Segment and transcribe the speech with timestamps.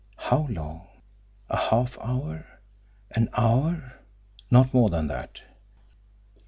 [0.17, 0.87] How long?
[1.47, 2.43] A half hour
[3.11, 3.99] an hour?
[4.49, 5.41] Not more than that!